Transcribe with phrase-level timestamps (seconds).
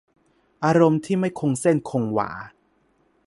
[0.65, 2.29] อารมณ์ที่ไม่คงเส้นคงวา